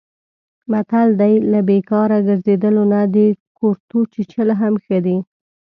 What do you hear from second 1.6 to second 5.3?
بیکاره ګرځېدلو نه د کورتو چیچل هم ښه دي.